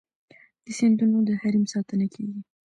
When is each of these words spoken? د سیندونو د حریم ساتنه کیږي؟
د 0.63 0.65
سیندونو 0.77 1.17
د 1.27 1.29
حریم 1.41 1.65
ساتنه 1.73 2.05
کیږي؟ 2.13 2.41